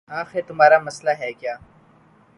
آخر 0.09 0.41
تمہارا 0.47 0.77
مسئلہ 0.79 1.13
ہے 1.19 1.31
کیا 1.33 1.55